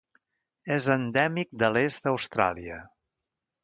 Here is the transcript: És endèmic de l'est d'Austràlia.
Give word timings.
És 0.77 0.87
endèmic 0.95 1.53
de 1.65 1.71
l'est 1.77 2.09
d'Austràlia. 2.11 2.85